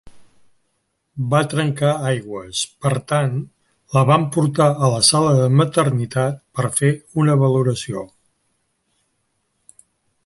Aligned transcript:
Va 1.33 1.41
trencar 1.51 1.91
aigües; 2.11 2.61
per 2.85 2.93
tant, 3.11 3.37
la 3.97 4.03
van 4.13 4.25
portar 4.37 4.67
a 4.87 4.91
la 4.95 5.03
sala 5.11 5.37
de 5.41 5.45
maternitat 5.61 6.43
per 6.61 6.69
fer 6.81 6.91
una 7.25 7.37
valoració. 7.45 8.05